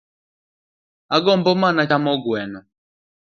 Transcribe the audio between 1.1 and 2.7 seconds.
Agombo mana chamo gweno